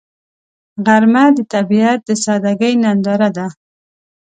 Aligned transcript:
غرمه 0.85 1.25
د 1.37 1.39
طبیعت 1.53 1.99
د 2.07 2.09
سادګۍ 2.23 2.73
ننداره 2.83 3.29
ده 3.37 3.47